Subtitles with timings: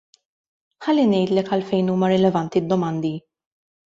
[0.85, 3.13] Ħalli ngħidlek għalfejn huma rilevanti d-domandi.